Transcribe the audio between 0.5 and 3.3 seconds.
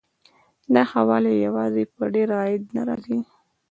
دا ښه والی یوازې په ډېر عاید نه راځي.